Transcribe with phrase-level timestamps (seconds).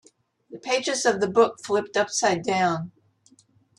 [0.49, 2.91] The pages of the book flipped upside down.